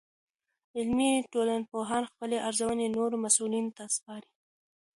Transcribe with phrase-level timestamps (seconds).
[0.79, 4.31] عملي ټولنپوهان خپلې ارزونې نورو مسؤلینو ته سپاري.